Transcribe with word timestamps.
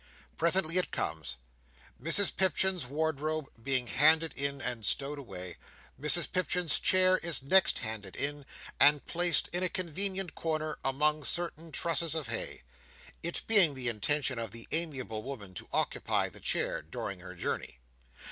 Presently 0.35 0.79
it 0.79 0.89
comes. 0.89 1.37
Mrs 2.01 2.35
Pipchin's 2.35 2.87
wardrobe 2.87 3.51
being 3.61 3.85
handed 3.85 4.33
in 4.33 4.59
and 4.59 4.83
stowed 4.83 5.19
away, 5.19 5.57
Mrs 6.01 6.31
Pipchin's 6.31 6.79
chair 6.79 7.19
is 7.19 7.43
next 7.43 7.77
handed 7.77 8.15
in, 8.15 8.43
and 8.79 9.05
placed 9.05 9.47
in 9.49 9.61
a 9.61 9.69
convenient 9.69 10.33
corner 10.33 10.75
among 10.83 11.23
certain 11.23 11.71
trusses 11.71 12.15
of 12.15 12.29
hay; 12.29 12.63
it 13.21 13.43
being 13.45 13.75
the 13.75 13.89
intention 13.89 14.39
of 14.39 14.49
the 14.49 14.67
amiable 14.71 15.21
woman 15.21 15.53
to 15.53 15.69
occupy 15.71 16.29
the 16.29 16.39
chair 16.39 16.81
during 16.81 17.19
her 17.19 17.35
journey. 17.35 17.77